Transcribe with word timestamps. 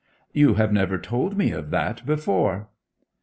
'You 0.33 0.55
have 0.55 0.73
never 0.73 0.97
told 0.97 1.37
me 1.37 1.51
of 1.51 1.69
that 1.69 2.03
before.' 2.07 2.67